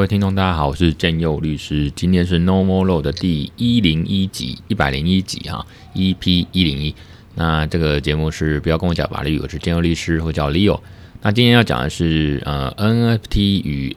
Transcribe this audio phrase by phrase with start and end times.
[0.00, 1.90] 各位听众，大家好，我是建佑律师。
[1.90, 6.94] 今天是 No More Law 的第一零一集，一百零一集哈，EP 一零一。
[7.34, 10.80] 那这个节目是不要跟我讲法律，我是建佑律师，我叫 Leo。
[11.20, 13.94] 那今天要讲的是呃，NFT 与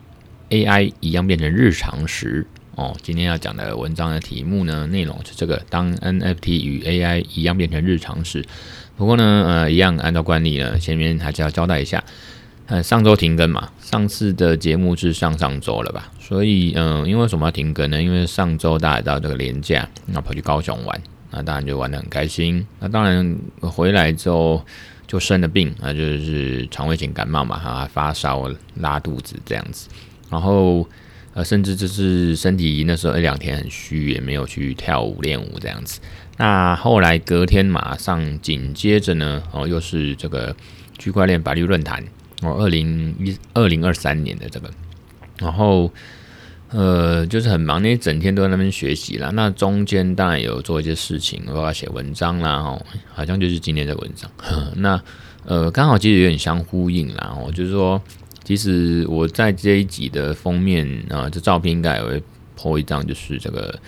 [0.49, 2.45] AI 一样变成日常时
[2.75, 2.93] 哦。
[3.01, 8.43] 今天要讲的文章的题目呢，内容是这个：当 NFT 与 AI 一样变成日常时。
[8.98, 12.04] 不过呢，呃，一样按照惯例呢，前面还是要交代一下。
[12.67, 16.09] 呃，上周停更嘛，上次的节目是上上周了吧？
[16.17, 18.02] 所以，嗯、因为什么要停更呢？
[18.02, 22.66] 因为上周大家到这个连假，那跑去高雄玩，那当然就玩得很开心。
[22.80, 24.66] 那当然回来之后
[25.05, 29.90] 就生了病，那，就是肠胃型感冒嘛，哈，发烧、拉肚子这样子。
[30.30, 30.88] 然后，
[31.34, 35.99] 呃，甚至就是身体那时候一两天很虚，也没有去跳舞练舞这样子。
[36.38, 40.55] 那后来隔天马上紧接着呢，哦，又是这个
[40.98, 42.02] 区块链法律论坛。
[42.44, 44.70] 哦，二零一二零二三年的这个，
[45.40, 45.91] 然后
[46.70, 49.30] 呃，就是很忙，那一整天都在那边学习啦。
[49.34, 54.30] 那中间当然有做一些事情，我要写文章啦，哦，好像就是今天的文章。
[54.38, 54.99] 呵 那
[55.46, 57.38] 呃，刚好其实有点相呼应啦。
[57.38, 58.02] 哦，就是说，
[58.44, 62.24] 其实我在这一集的封面啊，这照片应该也会
[62.58, 63.80] po 一张，就是这个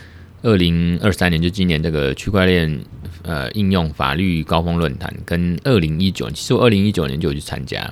[0.44, 2.80] 二零二三年，就今年这个区块链
[3.24, 7.92] 呃应用法律高峰论坛，跟二零一九，其实我二零一九年就有去参加。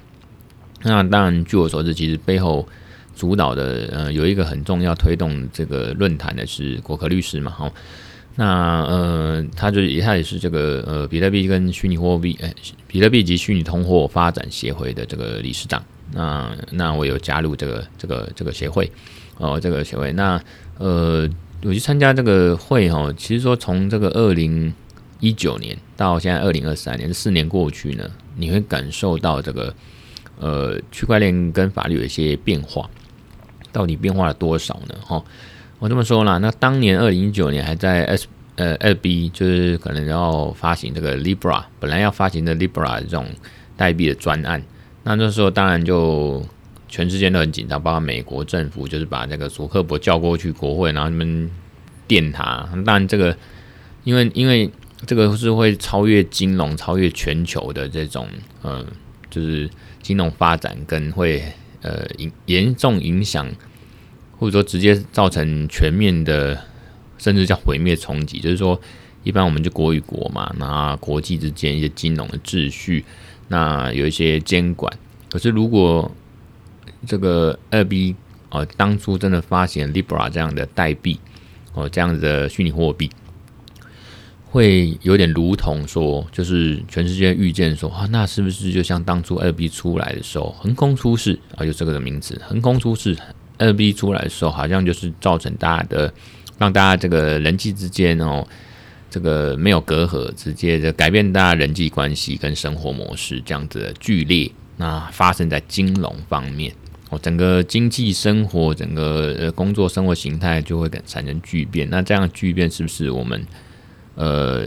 [0.84, 2.68] 那当然，据我所知，其实背后
[3.16, 7.72] 主导的呃有一个很重要推动这个论坛的是国科律师嘛，哈。
[8.36, 12.52] 那呃，他就他也是这个呃比特币跟虚拟货币，哎，
[12.88, 15.82] 比特币及虚拟通货发展协会的这个理事长。
[16.12, 18.92] 那那我有加入这个这个这个协会
[19.38, 20.12] 哦，这个协会。
[20.14, 20.42] 那
[20.80, 21.30] 呃，
[21.64, 24.74] 我去参加这个会哈，其实说从这个二零
[25.20, 29.74] 一九年到现在二零二三年四年过去呢，你会感受到这个。
[30.40, 32.90] 呃，区块链跟法律有一些变化，
[33.72, 34.96] 到底变化了多少呢？
[35.06, 35.24] 哈，
[35.80, 43.26] 我这么说啦，那当年二零一九年还在 S 呃 2B，就是可能要发行这个 Libra，本来要发行的 Libra 这种
[43.76, 44.62] 代币的专案，
[45.04, 46.46] 那那时候当然就
[46.88, 51.50] 全世界都很紧张，包括美国政府就是把那个祖克伯叫过去国会，然后他们
[52.08, 52.68] 电他。
[52.86, 53.36] 当然这个
[54.04, 54.70] 因为因为
[55.06, 58.28] 这个是会超越金融、超越全球的这种，
[58.64, 58.86] 嗯、
[59.34, 59.70] 就是。
[60.04, 61.42] 金融发展跟会
[61.82, 63.50] 呃影严重影响，
[64.38, 66.62] 或者说直接造成全面的，
[67.18, 68.38] 甚至叫毁灭冲击。
[68.38, 68.78] 就是说，
[69.24, 73.06] 一般我们就国与国嘛，那国际之间一些金融的秩序，
[73.48, 74.92] 那有一些监管。
[75.32, 76.12] 可是如果
[77.08, 78.14] 这个二 B
[78.50, 81.18] 哦，当初真的发行 Libra 这样的代币
[81.72, 83.10] 哦，这样子的虚拟货币。
[84.54, 93.18] 会有点如同说，就是全世界预见说啊，那是不是就像当初二 B 出来的时候，横空出世啊，就这个的名字，横空出世。
[93.58, 96.14] 二 B 出来的时候，好像就是造成大家的，
[96.60, 98.46] 让大家这个人际之间哦，
[99.10, 104.52] 这个没有隔阂，直接的改变大家人际关系跟生活模式这样子的剧烈。
[104.78, 106.72] 那发生在金融方面
[107.10, 111.90] 哦，整个经济生活，整个工作生活形态就会产生巨变。
[111.90, 113.44] 那这样巨变是不是我们？
[114.16, 114.64] 呃，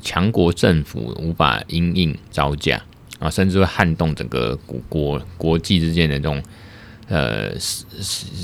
[0.00, 2.80] 强国政府无法因应招架
[3.18, 4.56] 啊，甚至会撼动整个
[4.88, 6.42] 国国际之间的这种
[7.08, 7.52] 呃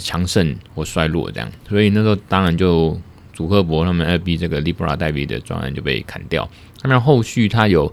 [0.03, 1.51] 强盛或衰落这样。
[1.69, 3.01] 所以那时候当然就
[3.33, 6.49] 祖克伯他们二 B 这个 Libra 代币的专案就被砍掉。
[6.83, 7.93] 那么后续他有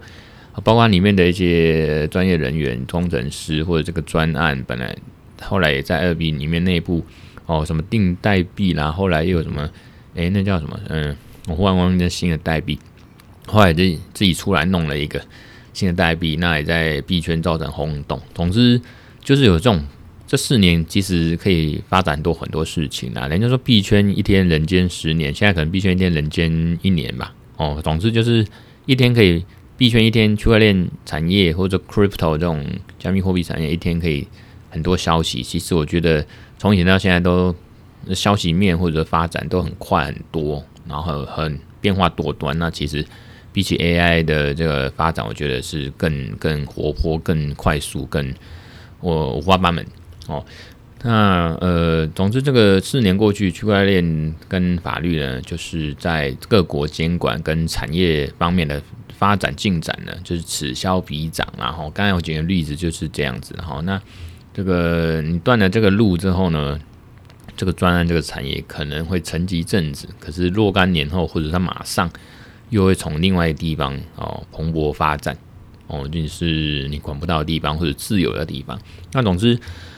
[0.64, 4.96] 包括里面的一些专业人员、工程师或者这个专案，本来
[5.42, 7.06] 后来也在二 B 里面内部
[7.46, 9.70] 哦，什么定代币啦，后来又有什么
[10.16, 11.16] 诶，那叫什么嗯。
[11.48, 12.80] 我忽然忘记新的代币，
[13.46, 13.84] 后来就
[14.14, 15.22] 自己出来弄了一个
[15.74, 18.20] 新的代币，那也在币圈造成轰动。
[18.34, 18.82] 总之
[19.24, 19.86] 就是有这种，
[20.26, 23.28] 这四年其实可以发展多很多事情啊。
[23.28, 27.34] 人家说币圈一天人间十年，现在可能币圈一天人间一年吧。
[27.58, 28.44] 哦，总之就是
[28.88, 29.46] 一天可以
[29.78, 32.66] 币圈一天区块链产业或者 crypto 这种
[32.98, 34.28] 加密货币产业一天可以
[34.72, 35.44] 很多消息。
[35.44, 36.26] 其实我觉得
[36.58, 37.54] 从以前到现在都
[38.16, 40.66] 消息面或者发展都很快很多。
[40.88, 43.06] 然后很变化多端，那其实
[43.52, 48.34] 比起 AI 的这个发展，我觉得是更更活泼、更快速、更
[49.00, 49.86] 我五花八门
[50.28, 50.44] 哦。
[51.04, 58.82] 那呃，总之这个四年过去，区块链跟法律呢，就是在各国监管跟产业方面的
[59.18, 61.48] 发展进展呢，就是此消彼长。
[61.58, 63.56] 然后刚才我举个例子就是这样子。
[63.62, 64.02] 好，那
[64.54, 66.80] 这个你断了这个路之后呢？
[67.56, 72.10] 这个专案，这个产业可能会沉寂一阵子，可是若干年后，或者它马上
[72.70, 75.38] 又会从另外一个地方哦蓬勃发展
[75.88, 78.80] 哦，就是你管不到的地方或者自由的地方。
[79.14, 79.58] 那总之，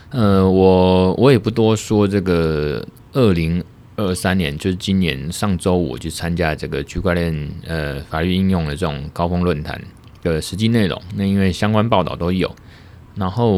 [0.09, 3.63] 呃，我我也不多说这个二零
[3.95, 9.81] 二三年，就是今年上周我去参加这个区块链呃法律应用的这种高峰论坛
[10.21, 11.01] 的实际内容。
[11.15, 12.53] 那因为相关报道都有，
[13.17, 13.51] 然后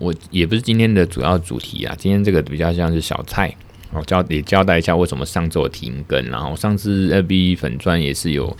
[0.00, 3.54] 我也不是今天的主要主题啊，今天这个比较像是小菜，
[3.92, 8.56] 我交也交代一下为什么上周停更，然后上次 FB 粉钻也是有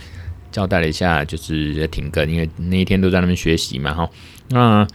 [0.51, 4.09] 交代了一下，就是停更，因为那一天都在那边学习嘛，哈，
[4.49, 4.87] 那。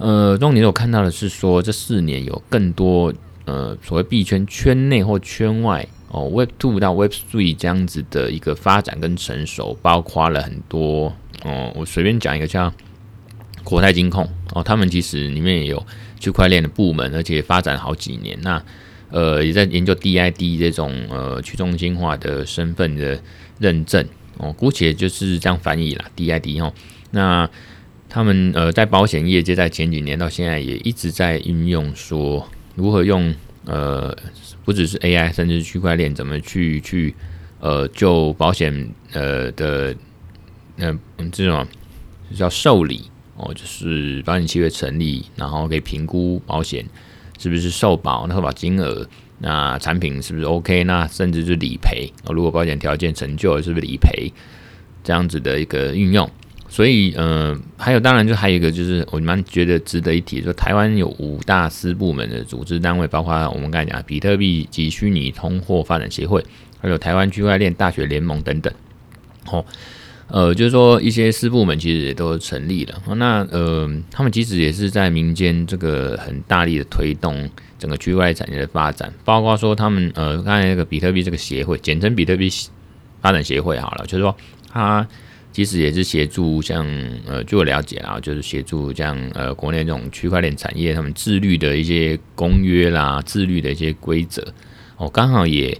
[0.00, 3.12] 呃，重点我看到的是说，这四年有更多
[3.46, 11.12] 呃所谓币圈圈内或圈外哦，Web Two 到 Web Three 这样子的一个发展跟成熟，包括了很多
[11.42, 12.72] 哦，我随便讲一个像
[13.68, 15.86] 国泰金控哦，他们其实里面也有
[16.18, 18.62] 区块链的部门，而且发展好几年，那
[19.10, 23.20] 呃也在研究 DID 这种呃去中心化的身份的
[23.58, 24.06] 认证
[24.38, 26.72] 哦，姑且就是这样翻译啦，DID 哦，
[27.10, 27.48] 那。
[28.10, 33.34] 他们呃，在保险业界，在前几年到现在也一直在运用，说如何用
[33.66, 34.16] 呃，
[34.64, 37.14] 不只是 AI，甚至区块链，怎么去去
[37.60, 39.94] 呃，就保险呃的
[40.78, 41.66] 嗯、呃、这种
[42.34, 46.84] 叫受理哦，就是保险契约成立，然后可以评估保险
[47.38, 49.08] 是不是受保，那投保金额，
[49.38, 54.32] 那产品是不是 OK，那甚至是理赔，哦如果保险条件成就了是不是理赔
[55.02, 56.28] 这样子的一个运用。
[56.70, 66.44] 所以，嗯、还有，当然就还有一个，就是我蛮觉得值得一提，说台湾有五大司部门的组织单位，包括我们刚才讲比特币及虚拟通货发展协会，
[66.78, 68.70] 还有台湾区块链大学联盟等等。
[69.50, 69.64] 哦，
[70.28, 73.02] 呃，就是说一些私部门其实也都成立了。
[73.16, 77.48] 那呃，他们其实也是在民间这个很大力的推动
[77.78, 82.48] 整个区块链产业的发展，包括说他们呃，刚才那个比特币这个协会，简称比特币
[83.20, 84.36] 发展协会好了，就是说
[84.70, 85.06] 他。
[85.50, 86.86] 其实也是协助像
[87.26, 94.46] 呃，据我了解啊，就是协助像呃国内这种区块链产业，他们自律的一些公约啦，自律的一些规则
[94.98, 95.76] 哦，刚好也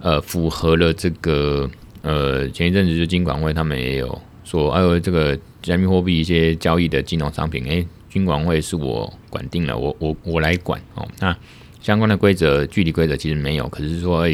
[0.00, 1.68] 呃符合了这个
[2.02, 11.06] 呃前一阵子就金管会他们也有说，哎呦这个加密货币一些交易的金融商品，哎，金管会是我管定了，我我我来管哦。
[11.20, 11.36] 那
[11.80, 14.32] 相关的规则具体规则其实没有，可是说哎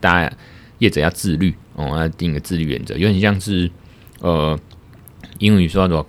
[0.00, 0.36] 大家
[0.78, 3.70] 业者要自律哦，要定个自律原则，有点像是。
[4.20, 4.58] 呃，
[5.40, 6.06] 英语说做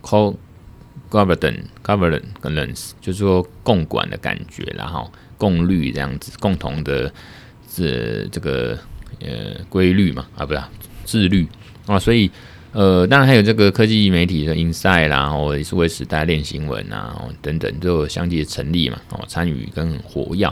[0.00, 7.12] co-governance，就是说共管的感觉，然后共律这样子，共同的
[7.68, 8.78] 这这个
[9.20, 10.60] 呃规律嘛，啊不是
[11.04, 11.46] 自律
[11.86, 12.30] 啊，所以
[12.72, 20.48] 呃，当然还有这个科技媒体的 Inside 啦，或者是数位时代练新闻啊哦等等，都相继的成立嘛，哦，参与跟活跃。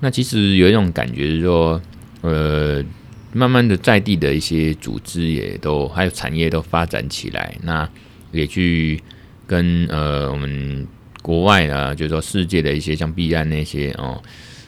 [0.00, 1.80] 那其实有一种感觉是说，
[2.22, 2.84] 呃。
[3.32, 7.88] 慢慢的，在地的一些组织也都还有产业都发展起来，那
[8.32, 9.00] 也去
[9.46, 10.84] 跟呃我们
[11.22, 14.20] 国外呢，就是说世界的一些像 B 站那些哦，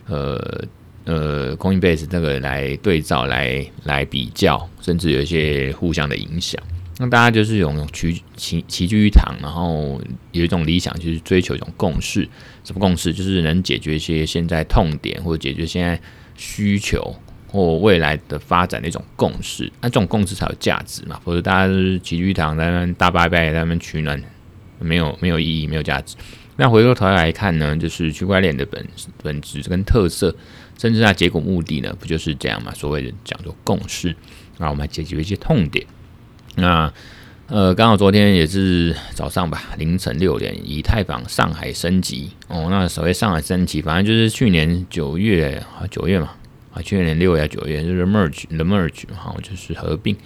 [0.07, 0.65] 呃
[1.05, 6.63] 呃，Coinbase 这个来对照来来比较，甚至有一些互相的影响。
[6.99, 10.01] 那大家就是有齐齐齐聚一堂，然后
[10.33, 12.29] 有一种理想，就是追求一种共识。
[12.65, 13.13] 什么共识？
[13.13, 16.01] 就是能解决一些现在痛点，或者解决现在
[16.37, 17.15] 需求。
[17.49, 21.21] 或未来的发展的一种共识，那这种共识才有价值嘛？
[21.23, 24.19] 否则大家都是齐聚一堂，在那边大拜拜，在那边取暖，
[24.79, 26.17] 没有没有意义，没有价值。
[26.57, 28.87] 那回过头来看呢，就是区块链的本
[29.23, 30.35] 本质跟特色，
[30.79, 32.73] 甚至它结果目的呢，不就是这样嘛？
[32.75, 34.15] 所谓的讲做共识，
[34.59, 35.87] 那我们来解决一些痛点。
[36.57, 36.93] 那
[37.49, 42.69] 呃，刚好昨天也是早上吧，凌晨六点，以太坊上海升级哦。
[42.71, 46.31] 那所谓上海升级，反正就是去年九月啊，九月嘛。
[46.75, 50.17] 啊，去年六月、九月就是 merge，the merge 哈，就是合并。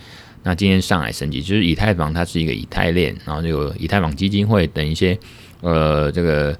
[0.45, 5.19] 那今天上海升级，就是以太坊它是一个以太链，然后就有以太坊基金会等一些
[5.61, 6.57] 呃这个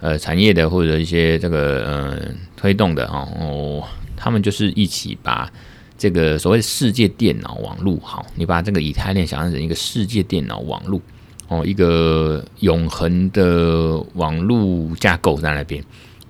[0.00, 2.20] 呃产业的或者一些这个呃
[2.56, 3.82] 推动的哦，
[4.16, 5.50] 他们就是一起把
[5.96, 11.00] 这个所谓世界电脑网络，好，你把这个以太链想象成一个世界电脑网络
[11.48, 15.84] 哦，一个永恒的网络架构在那边，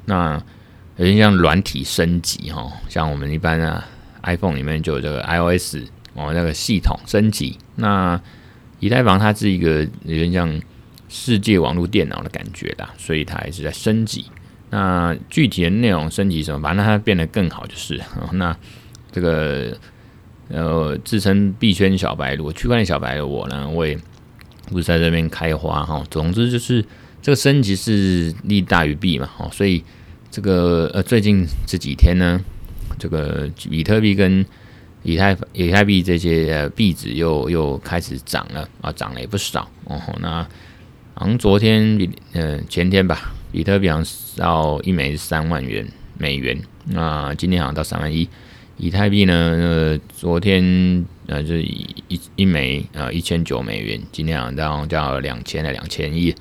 [0.04, 0.42] 那。
[0.96, 3.82] 有点像软体升级哈，像我们一般啊
[4.24, 5.76] ，iPhone 里面就有这个 iOS
[6.12, 7.56] 哦，那个系统升级。
[7.76, 8.20] 那
[8.80, 10.60] 以太坊它是一个有点像
[11.10, 14.24] 世界网络电脑的感觉的，所以它还是在升级。
[14.70, 18.00] 那具体的内容升级什么，反正它变得更好就是。
[18.32, 18.56] 那
[19.12, 19.76] 这个
[20.48, 23.98] 呃，自称币圈小白如果、区块链小白的我呢，我也
[24.70, 26.02] 不是在这边开花哈。
[26.10, 26.82] 总之就是
[27.20, 29.84] 这个升级是利大于弊嘛，哦，所以。
[30.32, 32.40] 这个呃，最近这几天呢，
[33.00, 34.46] 这个比特币跟
[35.02, 40.00] 以太以太币这些币值又又开始涨了啊，涨了也不少哦。
[40.20, 40.46] 那
[41.20, 45.86] 好像昨天呃前天吧，比特币好像到一枚三万元
[46.16, 48.26] 美元，那今天好像到三万一。
[48.78, 56.34] 以太币呢，呃，昨天呃就是一一枚呃一千九美元，今天好像到两千的两千亿，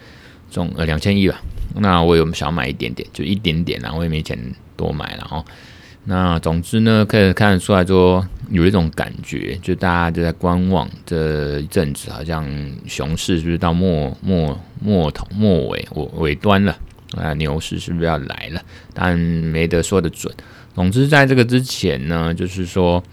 [0.49, 1.41] 中呃两千亿吧。
[1.75, 4.39] 那我有想买一点点，就一点点，然后我也没钱
[4.77, 5.45] 多买，然后。
[6.05, 12.49] 那总之呢，可以看得出来说，有一种感觉，就大家就在观望这一阵子，好像
[12.87, 16.75] 熊市是不是到末末末头末尾尾尾端了
[17.15, 17.31] 啊？
[17.35, 18.61] 牛市是不是要来了？
[18.91, 20.33] 但没得说得准。
[20.73, 23.03] 总之，在这个之前呢，就是说，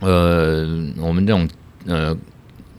[0.00, 0.66] 呃，
[0.98, 1.48] 我们这种
[1.86, 2.14] 呃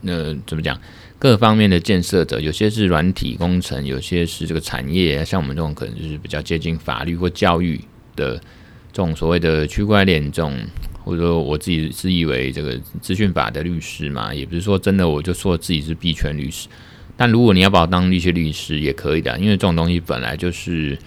[0.02, 0.78] 呃怎么讲，
[1.18, 7.80] 各方面的建设者，有些是软体工程，有些是这个产业，像我们这种可能就是比较接近法律或教育
[8.14, 8.40] 的。
[8.92, 10.56] 这种所谓的区块链，这种
[11.04, 16.68] 或者说我自己自以为这个资讯法的律师嘛，也不是说真的我就说自己是币圈律师。
[17.16, 20.98] 但如果你要把我当一些律师也可以的，因为这种东西本来就是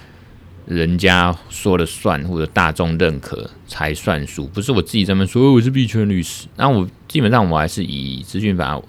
[0.65, 5.51] 人家说了算，或者大众认可才算数，不是我自己这么说。
[5.53, 8.79] 我是币圈律师，那我基本上我还是以资讯法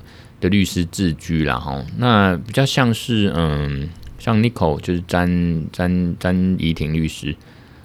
[0.41, 1.85] 的律师自居啦哈。
[1.97, 7.35] 那比较像是嗯，像 Nico 就是詹詹詹怡婷律师。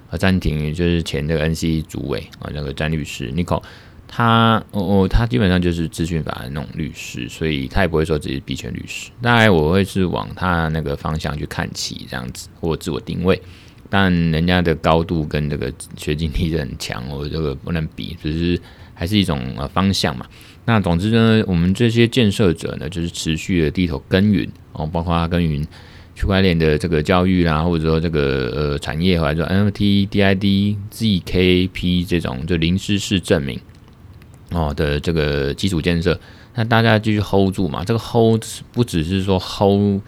[0.09, 3.61] 和詹婷就是前那个 NC 主委啊，那个詹律师 Nico，
[4.07, 9.11] 他哦哦，他基本上就是资讯法的那种律师，所以他也不会说自己是币圈律师。
[9.21, 13.39] 大概我会是往他那个方向去看齐这样子，或自我定位。
[13.87, 18.59] 但人家的高度跟这个学经历是很强，我这个不能比，只是
[18.95, 20.25] 还是一种呃方向嘛。
[20.65, 25.65] 那总之呢，我们这些建设者呢，就是持续的低头耕耘哦，包括他耕耘。
[26.19, 33.57] 区块链的这个教育啦，或者说这个呃产业，或者说 NFT、DID、ZKP 这种就零知识证明
[34.51, 36.19] 哦的这个基础建设，
[36.55, 37.85] 那大家继续 hold 住嘛。
[37.85, 40.01] 这个 hold 不只是说 hold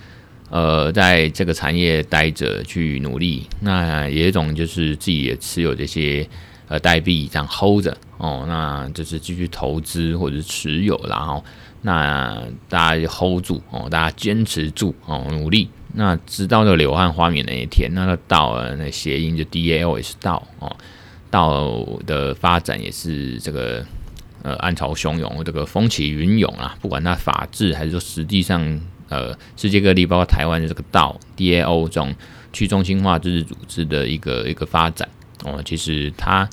[0.49, 6.27] 呃在这个产业待着去努力，那有一种就是自己也持有这些
[6.67, 11.41] 呃代币这样 hold 着哦，那就是继续投资或者是持有，然后
[11.81, 12.37] 那
[12.67, 15.69] 大家就 hold 住哦，大家坚持住哦，努力。
[15.93, 20.73] 那直到这个柳暗花明那一天，那个道啊，那谐音就 DAO 也是道哦，
[21.29, 23.85] 道的发展也是这个
[24.41, 26.77] 呃暗潮汹涌，这个风起云涌啊。
[26.81, 32.15] 不管它法治还是说实际上，呃，世界各地包括台湾的这个道 DAO 这种
[32.53, 35.09] 去中心化自治组织的一个一个发展
[35.43, 36.49] 哦，其实它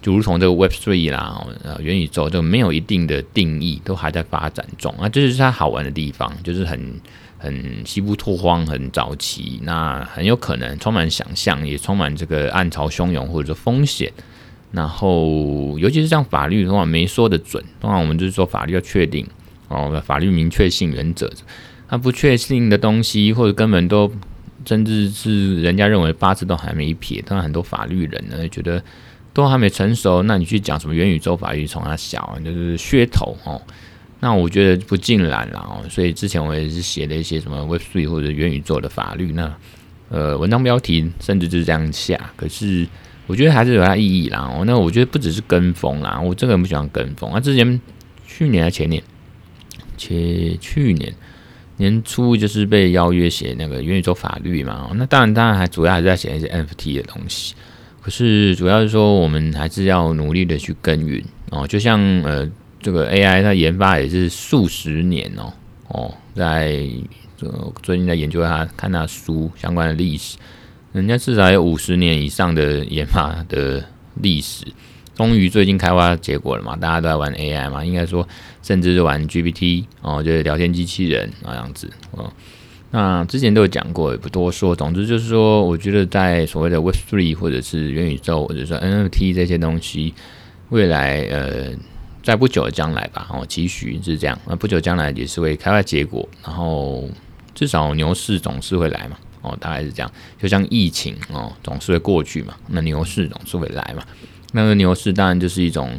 [0.00, 5.08] 就如同这个 Web Three 啦，呃，元宇宙就没有一定的定义，都还在发展中啊。
[5.10, 6.98] 这就是它好玩的地方，就是很。
[7.42, 14.12] 很西部拓荒，很早期，那很有可能充满想象，也充满这个暗潮汹涌或者说风险。
[14.70, 17.62] 然后，尤其是像法律的话，没说得准。
[17.80, 19.26] 当然，我们就是说法律要确定
[19.66, 21.30] 哦，法律明确性原则。
[21.88, 24.10] 它不确定的东西，或者根本都
[24.64, 27.20] 甚至是人家认为八字都还没撇。
[27.26, 28.82] 当然，很多法律人呢觉得
[29.34, 33.60] 都还没成熟，那你去讲什么元宇宙法律，从它小就是噱头哦。
[34.24, 39.52] 那我觉得不尽然了哦，所以之前我也是写了一些什么 Web Three 或者元宇宙的法律，那
[40.10, 42.86] 呃文章标题甚至就是这样下，可是
[43.26, 44.62] 我觉得还是有它意义啦哦。
[44.64, 47.40] 那我觉得不只是跟风啦，我这个人不喜欢跟风啊。
[47.40, 47.80] 之前
[48.24, 49.02] 去年还前年，
[49.96, 51.12] 且去年
[51.78, 57.56] 年初就是被邀约写那个元宇宙法律嘛，那当然当然还主要还是在写一些 NFT 的东西，
[58.00, 62.48] 可是主要是说我们还是要努力的去耕耘哦，就像呃。
[62.82, 65.52] 这个 AI 它研发也是数十年哦
[65.88, 66.84] 哦，在
[67.36, 70.36] 这个最近在研究它看它书相关的历史，
[70.92, 73.84] 人家至少有五十年以上的研发的
[74.16, 74.66] 历史，
[75.14, 78.26] 终于最近开发结果了嘛，大家都在玩 AI 嘛，应该说
[78.62, 82.32] 甚至是玩 GPT 哦，就是聊天机器人那样子哦。
[82.90, 84.74] 那之前都有讲过，也不多说。
[84.74, 90.12] 总之就是说，我觉得在所谓的 Web3 或者是元宇宙或者说 NFT 这些东西，
[90.70, 91.72] 未来呃。
[92.22, 94.38] 在不久的将来吧，哦，期许是这样。
[94.46, 97.08] 那不久将来也是会开花结果，然后
[97.52, 100.12] 至少牛市总是会来嘛，哦，大概是这样。
[100.40, 104.04] 就像疫情哦，总是会过去嘛，那牛市总是会来嘛。
[104.52, 105.98] 那个牛市当然就是一种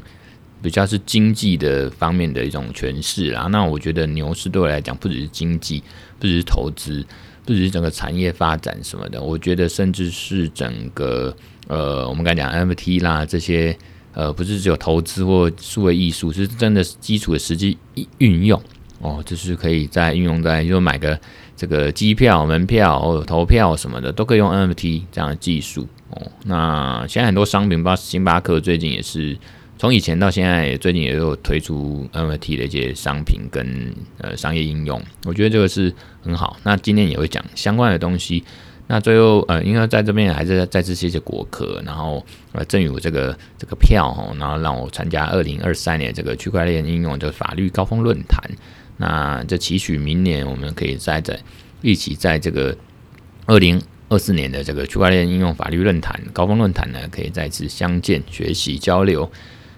[0.62, 3.48] 比较是经济的方面的一种诠释啦。
[3.52, 5.84] 那我觉得牛市对我来讲，不只是经济，
[6.20, 7.06] 不只是投资，
[7.44, 11.36] 不只是整个产业发展什么的，我觉得甚至是整个
[11.68, 13.78] 呃，我们刚讲 M T 啦这些。
[14.14, 17.78] 呃，不是只有投资或数位艺术，是真的基础的实际
[18.20, 18.62] 运用
[19.00, 21.20] 哦，就是可以再运用在，就买个
[21.58, 26.32] 这个机票、门票或投票什么的，都可以用 NFT 这样的技术哦。
[26.46, 29.38] 那现在很多商品，包括星巴克最近也是
[29.78, 36.56] 从以前到现在，最近也有推出 NFT 的一些商品跟呃商业应用，我觉得这个是很好。
[36.64, 38.44] 那今天也会讲相关的东西。
[38.94, 48.40] 那最后呃，应该在这边还是再次谢谢果壳，然后呃赠予我这个这个票哦，然后让我参加二零二三年这个区块链应用的法律高峰论坛。
[48.98, 51.40] 那这期许明年我们可以再在
[51.82, 52.78] 一起在这个
[53.48, 59.28] 二零二四年的这个区块链应用法律论坛高峰论坛呢，可以再次相见、学习、交流。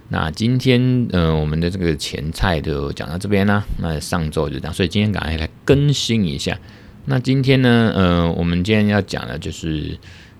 [0.09, 3.63] 那今天呃，我们的这个前菜就讲到这边啦。
[3.77, 6.59] 那上周就这样，所以今天赶快来更新一下。
[7.07, 9.95] 那今天呢，呃，我们今天要讲的就是，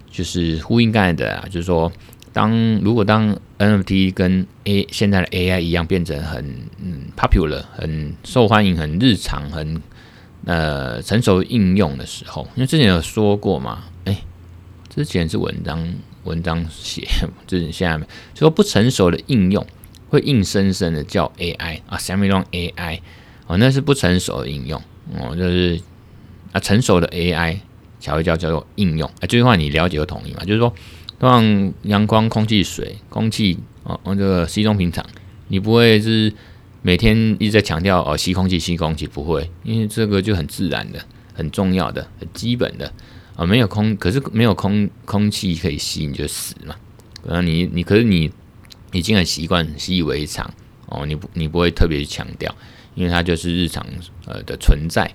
[0.09, 1.91] 就是呼应刚才的啊，就是说，
[2.33, 6.43] 当如果当 NFT 跟 A 现在的 AI 一样，变成很
[6.83, 9.79] 嗯 popular、很受欢迎、很日常、很
[10.45, 14.17] 呃成熟应用的时候，因为之前有说过嘛，哎、
[14.89, 15.87] 之前是文章
[16.23, 17.07] 文章写，
[17.45, 17.95] 就是现在
[18.33, 19.63] 就说不成熟的应用
[20.09, 23.01] 会硬生生的叫 AI 啊，Semi-long AI
[23.45, 24.81] 哦，那是不成熟的应用
[25.19, 25.79] 哦，就是。
[26.55, 27.57] 啊，成熟的 AI
[27.99, 29.09] 才会叫叫做应用。
[29.09, 30.45] 啊，这句话你了解和同意吗？
[30.45, 30.73] 就是说，
[31.19, 35.05] 像阳光、空气、水、空气哦，这个稀松平常，
[35.49, 36.31] 你不会是
[36.81, 42.89] 每天一直在强调哦，吸空气、吸空气，不会，因为这个就很自然的、很重要的、很基本的
[43.35, 43.45] 啊。
[43.45, 46.73] 没有空，可是没有空空气可以吸，你就死嘛。
[47.27, 48.31] 然后你你可是你
[48.93, 50.49] 已经很习惯、习以为常
[50.85, 52.55] 哦，你不你不会特别强调，
[52.93, 53.85] 因为它就是日常
[54.25, 55.11] 呃的存在。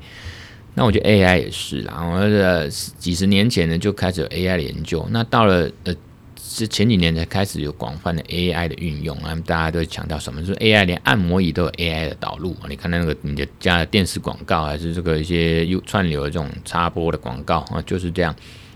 [0.80, 5.94] 那我觉得 AI 也是啦，我呃几十年前呢就开始有 AI 的研究，那到了呃
[6.42, 10.40] 是前几年才开始有广泛的 AI 的运用，那大家都强调什么？
[10.40, 18.34] 就是 AI 连按摩椅都有 AI 的导入，你看那个你的家的电视广告，还是这个一些又串流的这种插播的广告啊，就是这样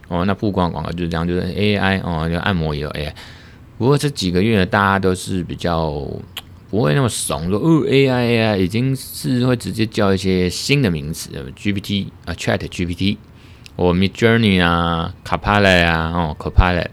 [0.09, 0.27] 哦。
[0.27, 3.15] 那曝光广告就是这样，就是 AI 哦，就按摩椅有 AI。
[3.79, 6.07] 不过这几个月呢，大家都是比较。
[6.75, 13.17] 不会那么怂，说哦，AI AI 已经是会直接叫一些新的名词，GPT 啊，Chat GPT，
[13.77, 16.89] 或 Midjourney 啊，Copilot 啊，哦，Copilot，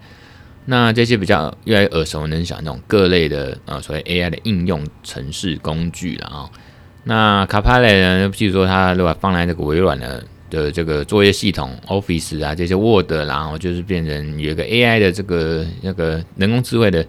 [0.65, 6.47] 那这些比较越来越耳熟能详那种各类的啊所谓 AI 的应用程式工具了啊。
[7.06, 17.03] 那 Copilot 呢，譬如说它如果放在这个微软的的这个作业系统 Office 啊，这些 Word，然后就是变成有一个 AI 的这个那个人工智慧的。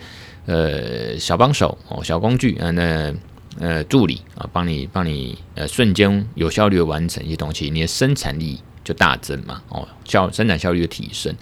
[0.46, 3.14] 呃，小帮手哦，小工具啊，那
[3.60, 11.34] 呃助理啊，帮你帮你呃瞬间有效率的完成一些东西，你的生产力就大增嘛哦，效生产效率的提升。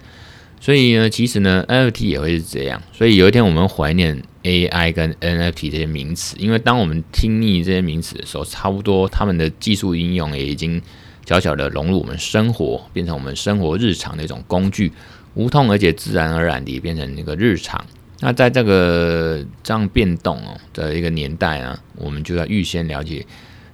[0.59, 2.79] 所以呢，其实呢，NFT 也会是这样。
[2.93, 10.79] 所以有一天我们怀念 AI 跟 NFT 这些名词，因为当我们听腻这些名词的时候，差不多他们的技术应用也已经
[11.25, 14.91] 小小的融入我们生活，变成我们生活日常的一种工具，
[15.33, 17.83] 无痛而且自然而然地变成那个日常。
[18.23, 23.25] 那在这个这样变动哦的一个年代啊，我们就要预先了解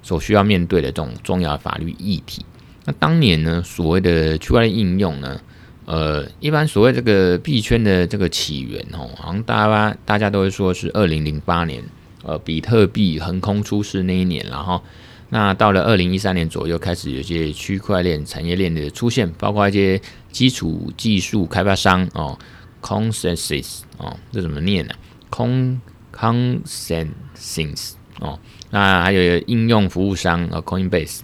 [0.02, 2.44] 所需要面对的这种重要法律议题。
[2.86, 5.38] 那当年呢，所谓的区块链应用呢，
[5.84, 11.84] 呃，一般所谓这个币圈的这个起源哦，好像大家大家都会说是二零零八年，
[12.22, 14.82] 呃，比特币横空出世那一年，然后
[15.28, 20.00] 那到了二零一三年左右，开始有些区块链产业链的出现，包括一些
[20.32, 22.38] 基础技术开发商哦。
[22.80, 24.94] Consensus 哦，这怎么念呢、
[25.30, 25.78] ？Con
[26.12, 28.38] Consensus 哦，
[28.70, 31.20] 那还有应用服务商啊，Coinbase，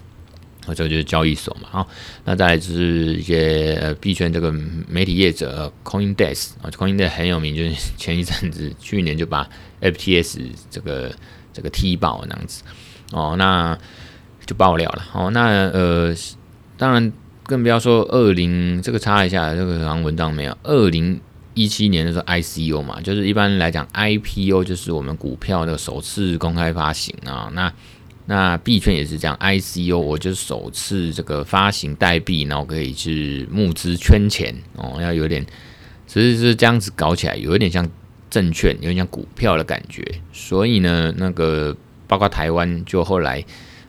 [0.73, 1.67] 这个就是交易所嘛。
[1.71, 1.87] 好，
[2.23, 4.51] 那再来就是一些呃币圈这个
[4.87, 9.49] 媒体业者，Coindesk 啊，Coindesk 很有名，就是 前一阵子去年就把
[9.81, 11.13] FTS 这个
[11.51, 12.63] 这个踢爆那样子
[13.11, 13.77] 哦，那
[14.45, 15.05] 就爆料了。
[15.13, 16.15] 哦，那呃，
[16.77, 17.11] 当然
[17.43, 21.19] 更不要说二零这个查一下，这个好像文章没有二零。
[21.55, 27.49] 一七年的时候，ICO 嘛，就是一般来讲，IPO 就是我们股票的首次公开发行啊。
[27.53, 27.73] 那
[28.25, 35.45] 那币圈也是这样，ICO 我就首次这个发行代币，然后可以去募资圈钱哦，要有点，
[36.05, 37.89] 其实是这样子搞起来，有一点像
[38.29, 40.03] 证券，有点像股票的感觉。
[40.33, 41.73] 所以呢，那个
[42.05, 43.41] 包括台湾，就后来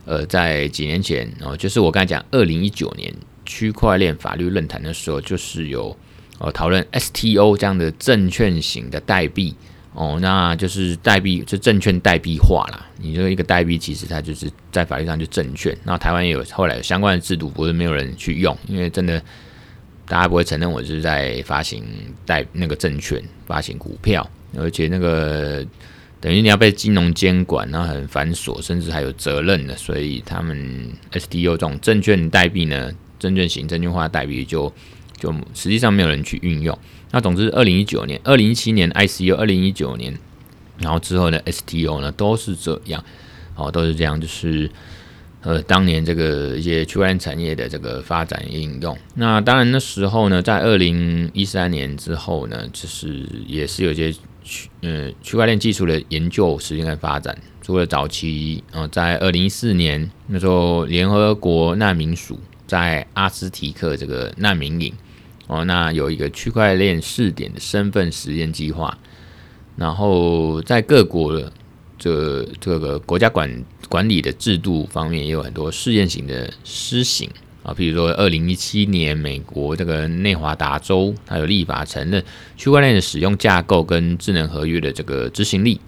[0.05, 3.13] 呃，在几年前哦，就是我刚才讲二零一九年
[3.45, 5.93] 区块链法律论坛的时候，就是有。
[6.39, 9.55] 哦，讨论 STO 这样的证券型的代币
[9.93, 12.85] 哦，那就是代币，就证券代币化啦。
[12.99, 15.75] 你说一个代币，其实它就是在法律上就证券。
[15.83, 19.19] 那台湾也有后来有相关的制度，不是没有人去用，因为真的
[20.07, 21.83] 大家不会承认我是在发行
[22.23, 25.65] 代那个证券发行股票，而且那个
[26.21, 29.75] 等于你要被金融监管，然后很繁琐，甚至还有责任的。
[29.75, 34.71] 所以他们 STO 这种证券代币呢，证券型证券化代币就。
[35.17, 36.77] 就实际上没有人去运用。
[37.11, 40.17] 那总之，二零一九年、二零一七年 ICO，二零一九年，
[40.77, 43.03] 然后之后的 STO 呢，都是这样，
[43.55, 44.69] 哦，都是这样，就是
[45.41, 48.97] 呃，当年这个一些区块链产业的这个发展应用。
[49.15, 54.11] 那当然那时候呢，在二零一三年之后呢，就是也是有些
[54.43, 57.37] 区呃区块链技术的研究实验跟发展。
[57.61, 64.93] 除了早期，呃，在二零一四年那时候，联合国难民署在阿斯提克这个难民营
[65.47, 68.97] 哦，那有一个区块链试点的身份实验计划。
[69.75, 71.51] 然后在各国的
[71.97, 77.29] 这这个国家管管理的制度方面，也有很多试验型的施行
[77.61, 82.23] 啊，比如说二零一七年，美国这个内华达州，它有立法承认
[82.55, 85.79] 区块链的使用架构跟智能合约的这个执行力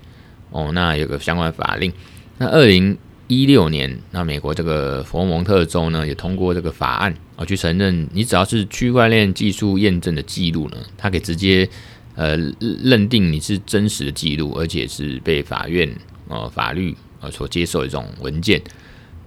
[0.52, 1.92] 哦，那有个相关法令。
[2.38, 2.96] 那二零
[3.30, 11.70] 一六年，那美国这个佛蒙特州呢，也通过这个法案啊，去承认你只要是区块链技术验证的记录呢，它可以直接。
[12.16, 15.90] 呃，认定你是真实的记录，而且是被法院
[16.28, 18.62] 呃法律呃所接受一种文件。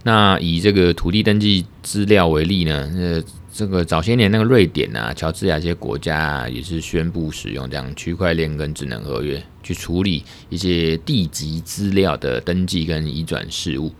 [0.02, 13.92] 那以这个土地登记资料为例呢，呃，这个早些年那个瑞典啊、乔治亚这些国家啊，也是宣布使用这样区块链跟智能合约去处理一些地籍资料的登记跟移转事务。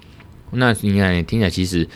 [0.50, 1.86] 那你看，听起来其实。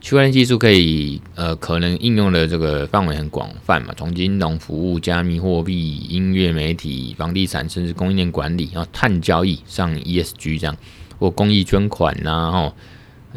[0.00, 10.76] 区块链技术可以，呃，可能应用的这个范围很广泛嘛，从金融服务、加密货币、音乐媒体、房地产，甚至供应链管理，然后碳交易，像 ESG 这样，
[11.18, 12.74] 或公益捐款呐，哦，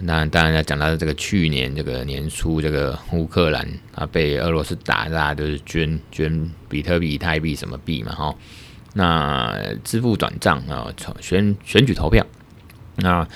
[0.01, 8.35] 那当然要讲到这个去年这个年初，这个乌克兰啊被俄罗斯打，大家都是捐捐比特币、以太币什么币嘛，哈，
[8.93, 12.25] 那支付转账啊，选选举投票，
[12.97, 13.27] 那。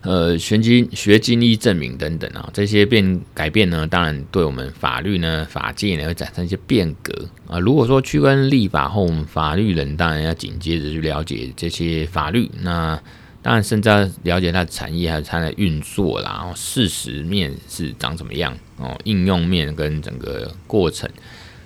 [0.00, 7.12] 呃，学经学经历证明等等啊，这些变改变呢，当然对我们法律呢、法界呢会产生一些变革
[7.48, 7.58] 啊。
[7.58, 12.98] 如果说区块链立法后，我们法律人当然要紧接着去了解这些法律，那
[13.42, 21.08] 当然甚至要了解它的产业还有它的运作啦，然后事实面是长怎么样哦，应用面跟整个过程。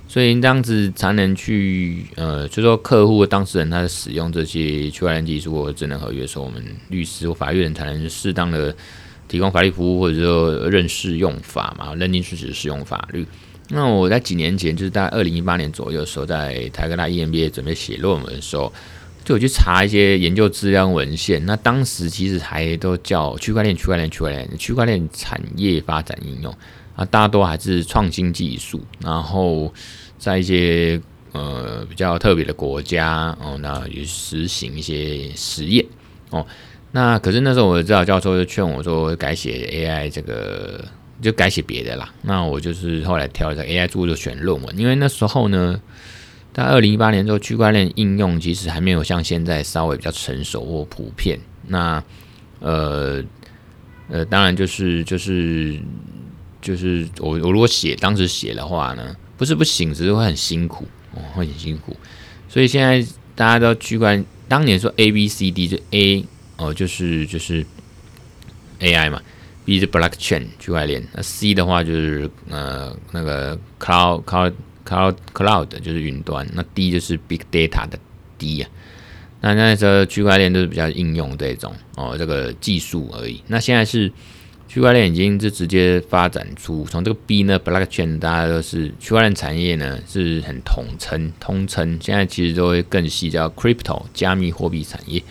[0.06, 8.76] 所以这样子才能去，呃，就说客户当事人他使用这些区块链技术或智能合约的时候，我们律师或法律人才能适当的
[9.26, 13.26] 提供法律服务，或者说认识用法嘛，认定事实适用法律。
[13.70, 18.70] 那我在几年前，就是在二零一八年左右的时候，在台科大 EMBA 准备写论文的时候，
[19.32, 21.44] 就有去查一些研究资料文献。
[21.46, 26.54] 那当时其实还都叫区块链、区块链、区块链、区块链产业发展应用
[26.94, 29.72] 啊，大多还是创新技术，然后。
[30.22, 31.00] 在一些
[31.32, 35.84] 呃比较特别的国家哦，那也实行一些实验
[36.30, 36.46] 哦。
[36.92, 40.84] 那可是那时候我的指导教授就劝我说，改写 AI 这个
[41.20, 42.08] 就改写别的啦。
[42.22, 45.80] 那我就是后来挑了个 AI 著作选论文，因为那时候呢，
[46.52, 51.38] 但二零一八年之后，区块链应用其实还没有像现在稍微比较成熟或普遍。
[51.66, 52.02] 那
[52.60, 53.22] 呃
[54.08, 55.80] 呃，当然就是就是
[56.60, 59.16] 就是我我如果写当时写的话呢。
[59.38, 60.86] 不是不行，只是会很辛苦，
[61.34, 61.96] 会很辛苦。
[62.48, 66.24] 所以现在大家都区块，当年说 A B C D 就 A
[66.58, 67.66] 哦，就是就是
[68.78, 69.20] AI 嘛
[69.64, 74.52] ，B 是 Blockchain 区块链，那 C 的话就是呃那个 Cloud Cloud
[74.86, 77.98] Cloud Cloud 就是云端，那 D 就是 Big Data 的
[78.38, 78.70] D 啊。
[79.40, 83.42] 那那时候区块链都是比较应用这种哦这个技术而已。
[83.46, 84.12] 那现在是。
[84.68, 91.98] 区块链已经是直接发展出，从这个 B 呢，Blockchain，大家都是区块链产业呢是很统称、通称。
[92.00, 95.22] 现在其实都会更细，叫 Crypto 加密货币产业，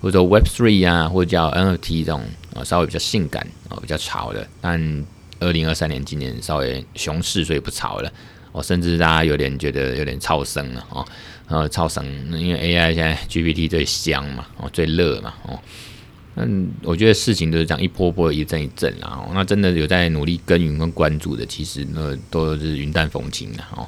[0.00, 2.24] 或者 Web Three 啊，或者叫 NFT 这种
[2.56, 4.44] 啊，稍微比较性感啊，比较潮的。
[4.60, 5.06] 但
[5.38, 8.12] 二零二三年今年稍微熊市，所以不潮了。
[8.52, 11.04] 哦，甚至大家有点觉得有点超生了哦，
[11.48, 15.58] 然后超生，因为 AI 现在 GPT 最香嘛，哦，最热嘛，哦。
[16.40, 19.26] 嗯，我觉得事情都是这样一波波一阵一阵啦。
[19.34, 23.84] 那真的有在努力耕耘跟关注的，其实那都是云淡风轻的哦。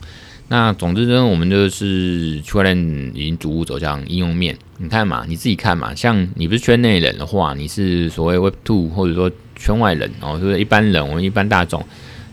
[0.48, 2.76] 那总之呢，我们就是区块链
[3.14, 4.58] 已经逐步走向应用面。
[4.78, 11.80] 你看嘛，你自己看嘛，像你不是圈内人的话，你是所谓 Web Two 或者说圈外人哦，就是一般人，我们一般大众，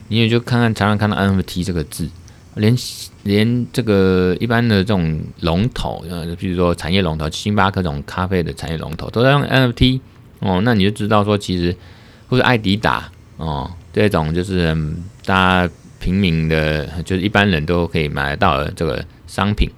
[0.08, 2.10] 你也就看看常常看到 NFT 这个字，
[2.56, 2.76] 连
[3.24, 10.00] 连这个一般的这种龙头，呃，比如说产业龙头，星巴克这种咖啡的产业龙头，都在用 NFT
[10.40, 11.76] 哦，那你就知道说，其实
[12.28, 14.76] 或者艾迪达哦，这种就是
[15.26, 19.70] 大家平民的，就是一般人都可以买得到的这个商品，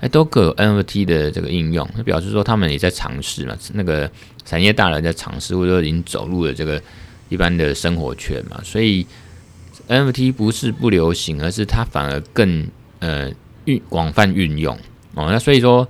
[0.00, 4.10] 哎，都各有 NFT 的这个应用，那表示说他们也在尝试嘛，那个
[4.44, 6.80] 产业大佬在尝试，或者说已经走入了这个
[7.28, 9.06] 一般的生活圈嘛，所以
[9.88, 12.66] NFT 不是不流行，而是它反而更。
[13.00, 13.30] 呃，
[13.66, 14.74] 运广泛运用。
[15.14, 15.86] 哦，那所以说，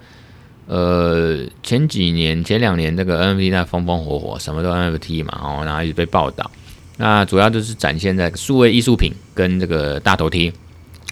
[0.67, 6.51] 呃，前几年前两年这个 NFT 在风风火火，什么都 NFT 嘛，哦，然后一直被报道，
[6.97, 10.53] 那主要就是展现在数位艺术品跟这个大头贴，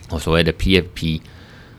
[0.09, 1.21] 哦，所谓的 PFP，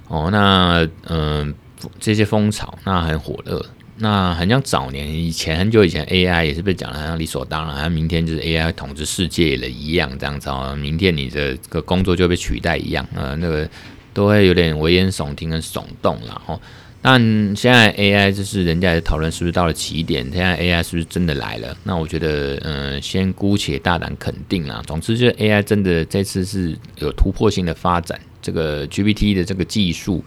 [0.07, 1.53] 哦，那嗯、
[1.99, 3.65] 这些风潮那很火热，
[3.97, 13.69] 那很像早年以前很久以前 AI 也是被讲的好像理所当然，好像明天就是 AI 统治世界了一样这样子哦，明天你的个工作就被取代一样，呃，那个
[14.13, 16.59] 都会有点危言耸听跟耸动了哦。
[17.05, 17.19] 但
[17.53, 20.23] 现在 AI 就是人家的讨论是不是到了起点？
[20.31, 21.77] 现在 AI 是不是真的来了？
[21.83, 24.81] 那我觉得，嗯、先姑且大胆肯定啦。
[24.87, 28.17] 总之，就是 AI 真的这次是有突破性的发展。
[28.41, 30.23] 这个 GPT 的这个技术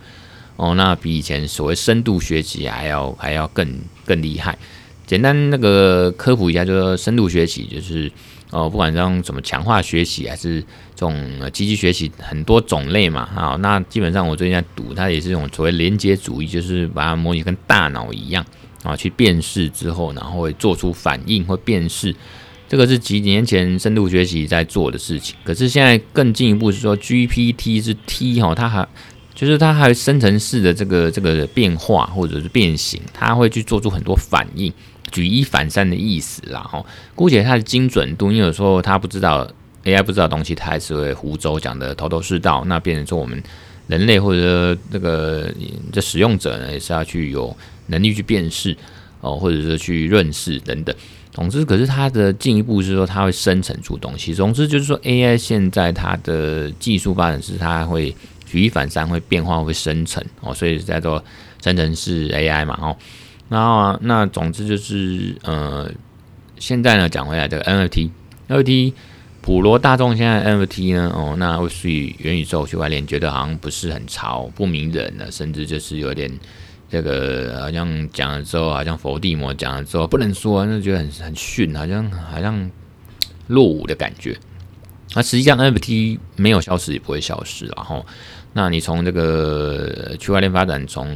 [0.57, 3.66] 哦，那比以前所谓深度学习还要还要更
[4.05, 4.59] 更厉害。
[5.07, 8.11] 简单那个科普一下，就是说深度学习就是。
[8.51, 10.61] 哦，不管是用怎么强化学习，还是
[10.95, 11.12] 这种
[11.53, 13.29] 机器学习，很多种类嘛。
[13.35, 18.47] 好，那基本上我最近在读，它也是这种所谓连接主义，就是把它模拟跟大脑一样
[18.85, 22.14] 啊，去辨识之后，然后会做出反应或辨识。
[22.69, 25.35] 这个是几年前深度学习在做的事情。
[25.42, 28.88] 可是现在更进一步是说，GPT 是 T 哈，它还
[29.37, 34.72] 就是它还有生成式的这个这个变化或者是变形，它会去做出很多反应。
[35.12, 39.49] 举一反三的意思啦，哈，姑且它的精准度，因为有时候它不知道
[39.85, 43.40] AI 不知道东西，它还是会胡诌讲的头头是道，那变成说我们
[43.87, 45.49] 人类或者这个
[45.92, 48.77] 这使用者呢，也是要去有能力去辨识
[49.20, 50.94] 哦，或者是去认识等等。
[51.31, 54.35] 总之，可是它的进一步是说，它会生成出东西。
[54.35, 58.14] 总之就是说，AI 现在它的技术发展是它会
[58.57, 61.23] 举一反三，会变化，会生成哦，所以叫做
[61.62, 62.97] 生成式 AI 嘛，哦。
[63.51, 65.90] 然后啊，那总之就是，呃，
[66.59, 68.95] 现在呢，讲回来这个 NFT，NFT
[69.42, 76.33] 普罗大众现在 NFT 呢，哦，那或许元宇宙区块链觉得好像不是很潮，不迷人了，甚至就是有点
[76.88, 82.71] 这个好像讲了之后，好像佛地魔讲了之后不能说，那觉得很很逊，好像好像
[83.49, 84.35] 落伍的感觉。
[85.14, 88.05] 那实际上 NFT 没有消失，也不会消失，然后。
[88.59, 91.14] 那你从这个区块链发展，从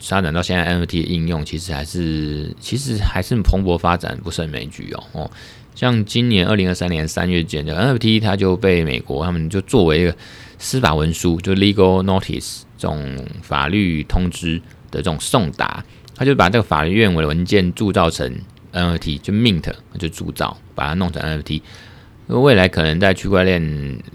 [0.00, 5.04] 发展到现在 NFT 的应用，其实还是其实还是蓬勃发展，不胜枚举哦。
[5.12, 5.30] 哦，
[5.74, 10.16] 像今年二零二三年三月间的 NFT，它就被美国他们就作为一个
[10.58, 14.58] 司法文书，就 legal notice 这种法律通知
[14.90, 15.84] 的这种送达，
[16.16, 18.34] 他就把这个法律愿文文件铸造成
[18.72, 21.60] NFT，就 mint 就铸造，把它弄成 NFT。
[22.28, 23.60] 未来可能在区块链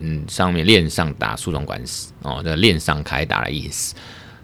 [0.02, 3.94] 嗯上面链上打诉讼官司哦，这链上开打的意思，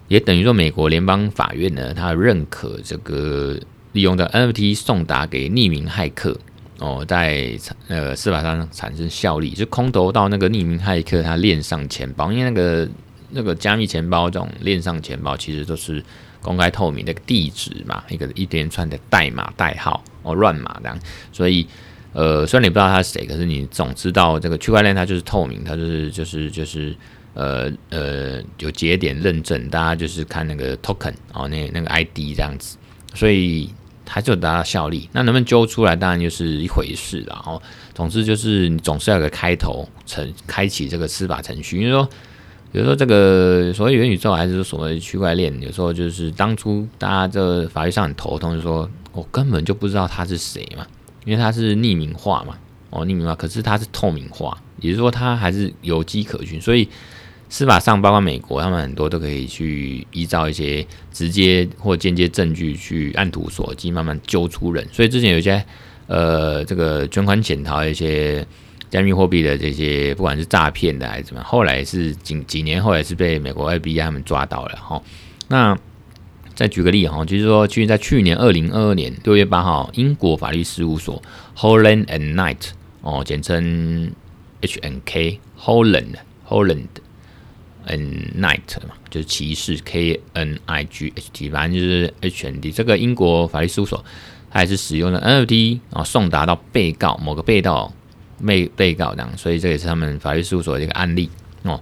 [0.09, 3.57] 也等于说美国联邦法院呢，它认可这个
[3.93, 6.37] 利用的 NFT 送达给匿名骇客
[6.77, 12.87] 哦，在呃司法上产生效力，就空投到那个匿名骇客他链上钱包，因为那个
[13.29, 16.03] 那个加密钱包这种链上钱包其实都是
[16.41, 20.99] 公开透明的地址嘛，一个一连串的代码代号哦乱码这样，
[21.31, 21.65] 所以。
[22.13, 26.95] 呃，虽然你不知道他是谁，可是你总知道这个区块链它就是透明，它就是就是就是
[27.33, 32.77] 呃呃有节点认证，大家就是看那个 token 哦，那那个 ID 这样子，
[33.15, 33.69] 所以
[34.05, 35.09] 它就达到效力。
[35.11, 37.33] 那能不能揪出来，当然就是一回事了。
[37.33, 37.61] 然后，
[37.95, 41.79] 总之就是你总是要有个开头程，开启这个司法程序。
[41.79, 42.07] 因为说，
[42.71, 50.85] 比如说这个所谓元宇宙还是所谓区块链，有时候就是当初大家这法律上很头痛，就说我根本就不知道他是谁嘛。
[51.25, 52.57] 因为它是匿名化嘛，
[52.89, 56.87] 哦，匿名化，可是它是透明化，也就是说它还是有迹可循，所以
[57.49, 64.87] 司法上，包括美国，他们很多都可以去依照一些直接或间接证据去按图索骥，慢慢揪出人。
[64.91, 65.63] 所以之前有一些
[66.07, 68.45] 呃，这个卷款潜逃一些
[68.89, 75.01] 加密货币的这些，不管是诈骗的还是怎么，后来是几几年后来是被美国 FBI 他们抓到了哈。
[75.47, 75.77] 那
[76.55, 81.19] 再举个例哈，就是说，其实在去年二零二二年六月八号，英国法律事务所
[81.57, 82.69] Holland and Knight
[83.01, 84.11] 哦，简称
[84.61, 86.15] HNK，Holland
[86.47, 86.87] Holland
[87.87, 92.71] and Knight 嘛，就是骑士 K N I G H T，反正就是 H N D。
[92.71, 94.05] 这个英国法律事务所，
[94.51, 97.91] 它还是使用了 NFT 啊，送达到被告某个被告
[98.45, 101.29] 被被告这样，所以这也是他们法律事务所的一个案例
[101.63, 101.81] 哦。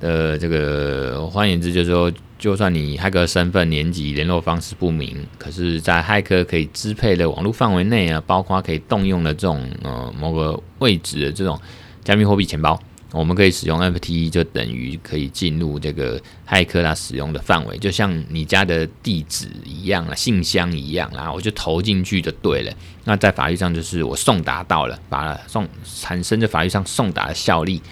[0.00, 2.12] 呃，这个换言之，就是说。
[2.40, 11.60] 就算你骇客身份、年纪、联络方式不明，可是，在骇客可以支配的网络范围内啊，包括可以动用的这种呃某个位置的这种
[12.02, 12.80] 加密货币钱包，
[13.12, 22.72] 我们可以使用 NFT，就等于可以进入这个骇客他使用的范围，就像你家的地址一样啊，信箱一样啦，我就投进去就对了。
[23.04, 27.82] 那在法律上就是我送达到了，把送产生在法律上送达的效力。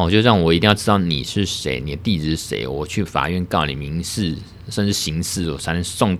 [0.00, 4.34] 哦，就让我一定要知道你是谁，你的地址是谁，我去法院告你民事，
[4.70, 6.16] 甚至刑事，我才能送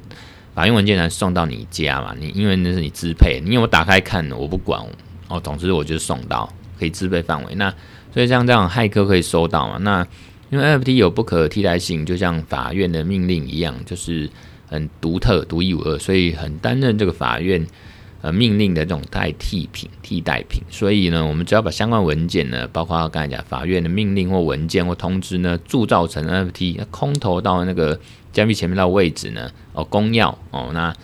[0.55, 2.14] 法院文件才能送到你家嘛。
[2.19, 4.85] 你因为那是你支配，你因为我打开看，我不管，
[5.29, 7.55] 哦，总之我就送到可以支配范围。
[7.55, 7.73] 那
[8.12, 9.79] 所以像这样骇客可以收到嘛？
[9.79, 10.07] 那
[10.51, 14.29] 因为 NFT 有不可替代性，就像法院的命令一样，就是
[14.66, 17.66] 很独特、独一无二，所以很担任这个法院
[18.23, 20.63] 呃命令的这种代替品、替代品。
[20.71, 27.99] 所以呢，我们只要把相关文件呢，包括刚才讲法院的命令或文件或通知呢，铸造成 NFT，那空投到那个
[28.33, 30.95] 加密前面的位置呢，哦，公钥哦，那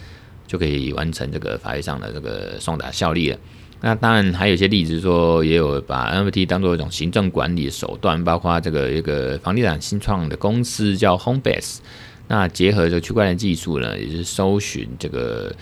[0.47, 3.39] 就可以完成这个法律上的这个送达效力了。
[3.81, 11.79] 那当然还有一些例子说，也有把 NFT 当做一种行政管理的手段，包括这个一个房地产新创的公司叫 Homebase，
[12.29, 15.55] 那结合这个区块链技术呢，也是搜寻这个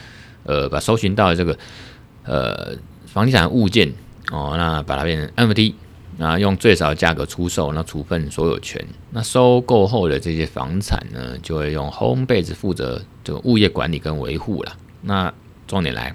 [0.45, 1.59] 呃，把搜寻到的这个
[2.25, 2.77] 呃
[3.07, 3.93] 房地产物件
[4.31, 5.75] 哦，那把它变成 NFT，
[6.19, 14.77] 那用最少的价格出售，那处分所有权，那收购后的这些房产呢，就会用 Homebase 负责这个物业管理跟维护了。
[15.03, 15.33] 那
[15.67, 16.15] 重点来。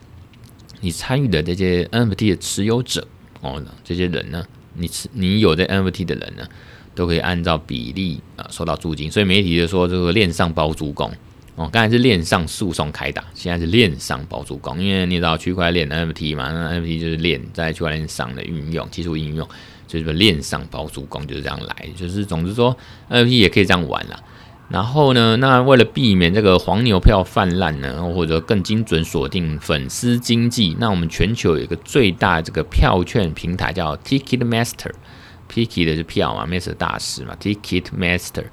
[0.81, 3.05] 你参与的这些 NFT 的持有者
[3.41, 6.47] 哦，这些人呢，你持你有这 NFT 的人呢，
[6.95, 9.11] 都可以按照比例啊收到租金。
[9.11, 11.11] 所以媒体就说这个链上包租公
[11.59, 19.45] 哦，刚才是链上诉讼开打，现在是链上包租公，因为你知道区块链 NFT 嘛，那 NFT 就是链在区块链上的运用，技术应用，
[19.85, 22.77] 所以说链上包租公就是这样来，就是总之说
[23.09, 24.23] NFT 也可以这样玩了。
[24.69, 38.45] 然后呢，那为了避免这个黄牛票泛滥呢，或者更精准锁定粉丝经济，那我们全球有一个最大这个票券平台叫 Ticketmaster，Ticket 的是票嘛，Master 大师嘛，Ticketmaster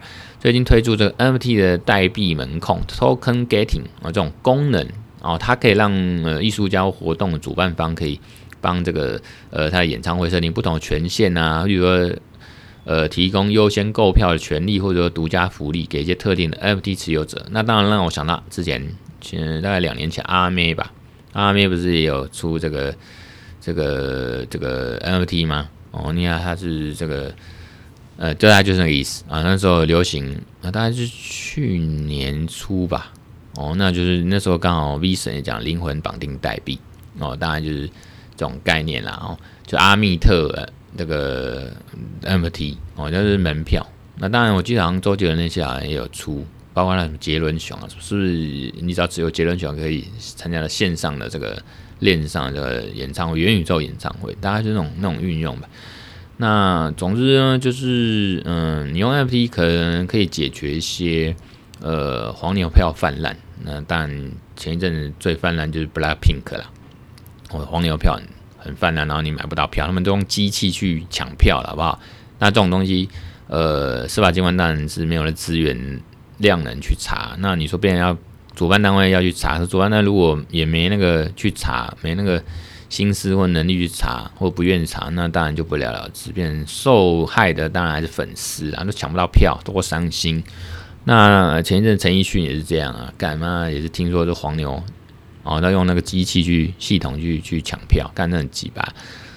[0.46, 4.86] 最近推出这个 NFT 的代币门控 Token Gating 啊这种功能
[5.20, 8.20] 哦，它可以让呃艺术家活动的主办方可以
[8.60, 12.16] 帮这个呃他的演唱会设定不同的权限啊，例如说。
[12.84, 17.44] 呃，提供优先购票的权利，或者说独家福利给一些特定的 NFT 持有者。
[17.50, 18.80] 那当然让我想到之前，
[19.20, 20.92] 前大概两年前阿妹吧，
[21.32, 22.94] 阿妹不是也有出这个
[23.60, 25.68] 这个这个 NFT 吗？
[25.90, 27.34] 哦，你看它是这个，
[28.16, 29.42] 呃，就大概就是那个意思啊。
[29.42, 33.12] 那时候流行啊，大概是去年初吧。
[33.54, 36.78] 哦，那就是那时候刚好 V 神也讲灵魂绑定代币
[37.18, 37.86] 哦，当然就是
[38.36, 39.12] 这种概念啦。
[39.22, 40.68] 哦，就阿密特。
[40.98, 41.70] 这个
[42.22, 43.86] mft 哦，就是门票。
[44.16, 48.16] 那当然，我记得好像周杰伦那些好像也有出，包括那什么杰伦熊啊，是不是？
[48.80, 51.62] 你只要只有杰伦熊可以参加了线上的这个
[51.98, 55.68] 链上的这个演唱会，元宇宙演唱会，大概是那种那种运用吧。
[56.36, 61.34] 那总之呢，就是嗯，你用 NFT 可能可以解决一些
[61.80, 63.36] 呃黄牛票泛滥。
[63.62, 64.10] 那但，
[64.54, 66.70] 前一阵子最泛滥就是 Blackpink 啦，
[67.50, 68.18] 哦，黄牛票。
[68.58, 72.00] 很泛滥，然后你买不到票，他们都用机器去抢票了，好不好？
[72.40, 73.08] 那这种东西，
[73.46, 76.02] 呃，司法机关当然是没有了资源
[76.38, 77.36] 量能去查。
[77.38, 78.18] 那你说，别人要
[78.56, 82.42] 主办单位要去查，主办单位如果也没那个去查，没那个
[82.88, 86.30] 心思或能力去查，或不愿意查，那当然就不了了之。
[86.32, 90.42] 变成受害的当然还是粉丝啊，都抢不到票，多伤心。
[91.04, 94.82] 那前一阵陈奕迅也是这样啊，干嘛也是听说这黄牛。
[95.48, 98.92] 哦，他用那个机器去系统去去抢票，干那很鸡巴。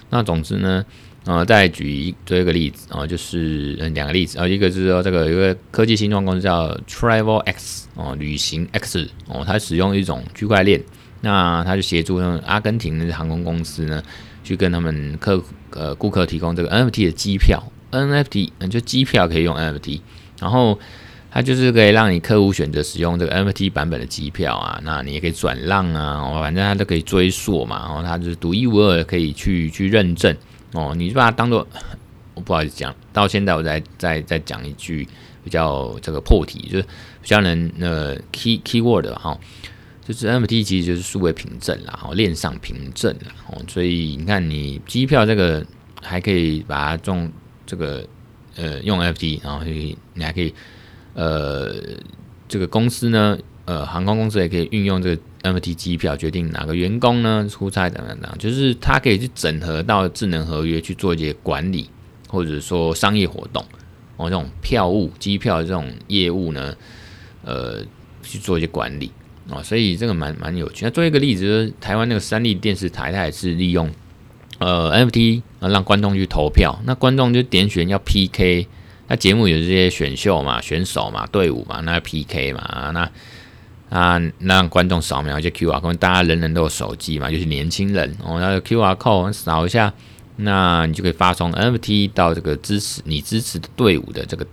[0.10, 0.84] 那总之呢，
[1.26, 10.82] 呃，再举一这个例子哦，就是两个例子，哦，一个是说这个有个科技新创公司叫 Travel X 哦，旅行 X 哦，它使用一种区块链，
[11.21, 14.01] 那他就协助那阿根廷的航空公司呢，
[14.43, 20.01] 去跟他们客呃顾客提供这个 NFT 的机票，NFT 嗯就机票可以用 NFT，
[20.39, 20.79] 然后。
[21.32, 30.36] 它就是可以让你客户选择使用这个 NFT 版本的机票啊，那你也可以转让啊，反正它都可以追溯嘛，然后它就是独一无二，可以去去认证
[30.71, 30.95] 哦。
[30.97, 31.67] 你就把它当做，
[32.34, 35.08] 我不好意思讲，到现在我再再再讲一句
[35.43, 36.82] 比较这个破题，就是
[37.21, 39.38] 比较能呃 key keyword 哈，
[40.10, 45.63] 就是 NFT 其实就是数位凭证啦，哦，链上凭证啦，哦，所以你看你机票这个
[46.02, 47.32] 还可以把它用
[47.67, 48.04] 这个
[48.56, 50.52] 呃用 F T，然后你你还可以。
[51.15, 51.74] 呃，
[52.48, 61.89] 这个公司呢，呃，航空公司也可以运用这个 NFT 机票决定哪个员工呢出差等等等，就是它可以去整合到智能合约去做一些管理，
[62.30, 63.62] 或者说商业活动
[64.16, 66.74] 哦，这种票务、机票这种业务呢，
[67.43, 67.84] 呃，
[68.24, 69.12] 去做一些管理
[69.52, 70.86] 哦，所以这个蛮蛮有趣。
[70.86, 73.89] 那做一个例子，台湾那个三立电视台，它也是利用
[74.60, 78.68] 呃 NFT 让观众去投票，那观众就点选要 PK。
[79.12, 83.10] 那节目有这些选秀嘛、选手嘛、队伍嘛，那 PK 嘛，那
[83.89, 89.91] 啊让观众扫描一些 QR code，大家人人都有手机嘛，就是年轻人哦，那个 QR code 扫一下，
[90.36, 94.45] 那你就可以发送 NFT 到这个支持你支持的队伍的这个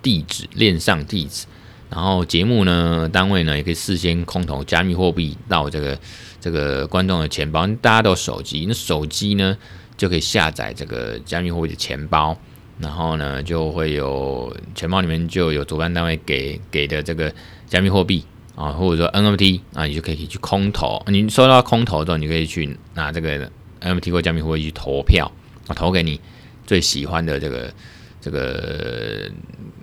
[0.00, 1.46] 地址链上地址，
[1.94, 5.96] 然后节目呢单位呢也可以事先空投加密货币到这个
[6.40, 9.56] 这个观众的钱包，大家都有手机，那手机呢
[9.96, 12.36] 就可以下载这个加密货币的钱包，
[12.80, 17.32] 然后呢就会有钱包里面就有主办单位给给的这个
[17.68, 18.24] 加密货币
[18.56, 21.00] 啊，或者说 NFT 啊，你就可以去空投。
[21.06, 23.48] 你收到空投之后，你可以去拿这个
[23.80, 25.30] NFT 或加密货币去投票
[25.68, 26.20] 啊，投给你
[26.66, 27.72] 最喜欢的这个
[28.20, 29.30] 这个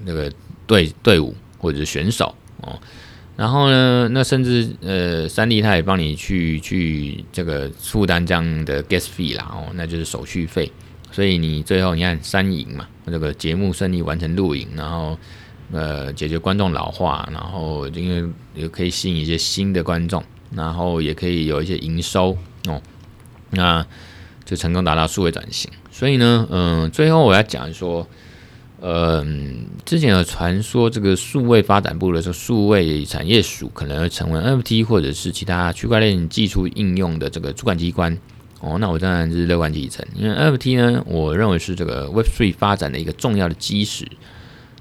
[0.04, 0.30] 那个
[0.68, 2.78] 队队伍或者是选手哦。
[3.38, 10.70] 然后呢，那甚至呃，三立他也帮你去去这个负担这样的 gas fee 啦，哦，那就是手续费。
[11.12, 15.18] 所以你最后你看三赢嘛，这个节目顺利完成录影，然后
[15.72, 22.38] 呃解决观众老化，然后因为也可以吸引一些新的观众，然后也可以有一些营收
[22.68, 22.82] 哦，
[23.52, 23.84] 那
[24.46, 25.72] 就成功达到数位转型。
[25.90, 28.06] 所以呢，嗯、最后我要讲说。
[28.82, 29.24] 呃，
[29.86, 38.18] 之前有传说，这个数位发展部的这个数位产业署可能会成为 NFT 或者是其他区块链技术应用的这个主管机关。
[38.60, 44.04] 哦，那我当然是乐观其成，因为 NFT 呢，我认为是这个 Web3 发展的一个重要的基石。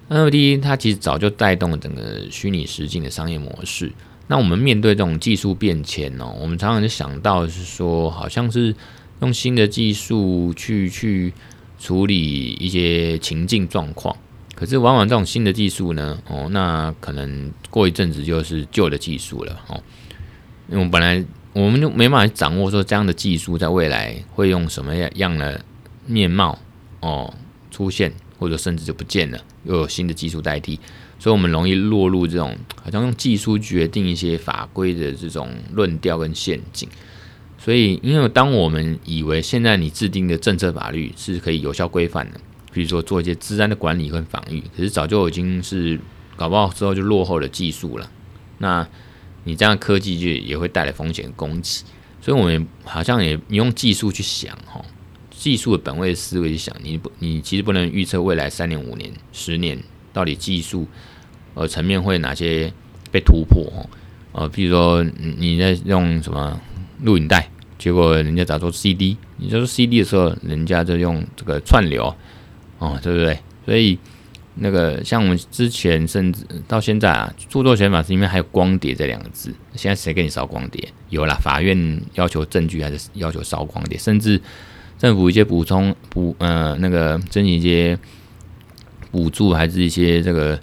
[0.09, 3.93] NFT 它其实早就带动了整个虚拟实境的商业模式。
[4.29, 8.75] 那我们面对这种技术变迁哦，我们常常就想到是说，好像是
[9.21, 11.35] 用新的技术去去。
[11.81, 14.15] 处理一些情境状况，
[14.55, 19.83] 可是往往这种新的技术呢，哦，那可能过一阵子就是旧的技术了，哦，
[20.69, 21.25] 因为我们本来
[21.55, 25.65] 我们就没办法掌握说这样的技术在未来会用什么样的
[26.05, 26.59] 面貌
[27.01, 27.33] 哦
[27.71, 30.79] 出现，或者甚至就不见了，又有新的技术代替，
[31.19, 32.55] 所以我们容易落入这种
[32.85, 36.87] 好像用技术决定一些法规的这种论调跟陷阱。
[37.63, 42.41] 所以，因为当我们以为现在你制定的政策法律是可以有效规范的，
[42.73, 46.01] 比如说做一些治安的管理跟防御，可是早就已经是
[46.37, 48.11] 搞不好之后就落后的技术了。
[48.57, 48.89] 那
[49.45, 51.85] 你这样科技就也会带来风险攻击。
[52.23, 54.83] 所以，我们好像也你用技术去想哈，
[55.31, 59.79] 技术的本位思维去想，你不你其实不能预测未来三年、五年、十年
[60.15, 60.89] 到底技术
[61.53, 62.73] 呃层面会哪些
[63.13, 63.85] 被突破哦。
[64.33, 65.05] 呃，比如说
[65.37, 66.59] 你在用什么？
[67.03, 67.49] 录影带，
[67.79, 72.15] 结果人家找做 CD，你就说 CD 的时候，人家就用这个串流，
[72.79, 73.39] 哦，对不对？
[73.65, 73.99] 所以
[74.55, 80.89] 那个像我们之前甚至到现在啊，著作权法里面还有光碟这两个字，现在谁给你烧光碟？
[81.09, 84.41] 有啦，法院要求证据还是要求烧光碟，甚至
[84.99, 87.99] 政府一些补充补呃那个征一些
[89.11, 90.61] 补助，还是一些这个。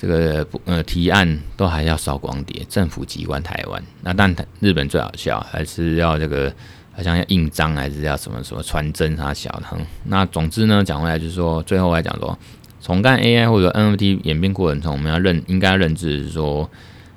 [0.00, 6.50] 这个呃提案都还要烧光碟，政府机关台湾那但日本最好笑，还是要这个
[6.92, 9.66] 好像要印章，还是要什么什么传真啥小的。
[10.04, 12.38] 那总之呢，讲回来就是说，最后来讲说，
[12.80, 16.70] 从干 AI 或者 NFT 演变过程中，我们要认应该认知是说，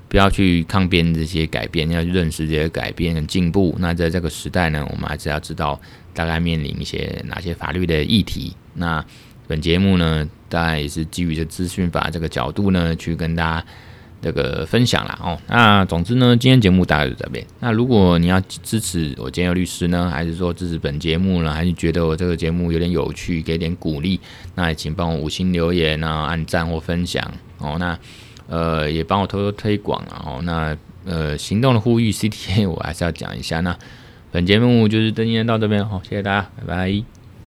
[0.10, 3.74] 不要去抗辩这些改变，要去认识这些改变跟进步。
[3.80, 5.80] 那在这个时代呢，我们还是要知道
[6.14, 8.54] 大概面临一些哪些法律的议题。
[8.74, 9.04] 那
[9.48, 13.66] 本节目呢，当然也是基于这资讯法这个角度呢，去跟大家
[14.22, 15.40] 这个分享啦哦。
[15.48, 17.44] 那总之呢，今天节目大概就这边。
[17.60, 24.20] 那如果你要支持我建佑律师呢，还是说支持本节目呢，还是觉得我这个节目有点有趣，给点鼓励，
[24.54, 27.24] 那也请帮我五星留言啊，按赞或分享
[27.58, 27.78] 哦。
[27.80, 27.98] 那
[28.48, 30.42] 呃，也帮我偷偷推广啊哦。
[30.44, 33.60] 那呃，行动的呼吁，CTA 我还是要讲一下。
[33.62, 33.76] 那
[34.32, 37.23] 本节目就是今天到这边，好，谢谢大家，拜拜。